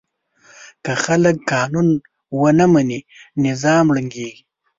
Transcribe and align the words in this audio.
که 0.83 0.91
خلک 1.03 1.37
قانون 1.51 1.87
ونه 2.41 2.65
مني، 2.73 2.99
نظام 3.45 3.85
ړنګېږي. 3.95 4.43